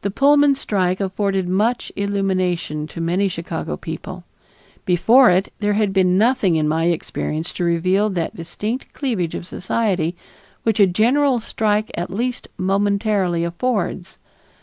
[0.00, 4.24] The Pullman strike afforded much illumination to many Chicago people.
[4.86, 9.46] Before it, there had been nothing in my experience to reveal that distinct cleavage of
[9.46, 10.16] society,
[10.62, 14.16] which a general strike at least momentarily affords.